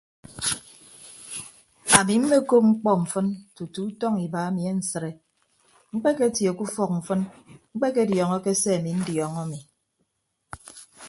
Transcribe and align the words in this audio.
Ami 1.99 2.13
mmekop 2.21 2.63
mkpọ 2.71 2.91
mfịn 3.01 3.27
tutu 3.55 3.81
utọñ 3.89 4.13
iba 4.25 4.39
emi 4.47 4.61
ansịde 4.71 5.11
mkpeketie 5.93 6.51
ke 6.57 6.61
ufọk 6.67 6.89
mfịn 6.99 7.21
mkpediọọñọke 7.73 8.51
se 8.61 8.69
ami 8.77 8.91
ndidiọọñọ 8.99 9.39
ami. 9.45 9.59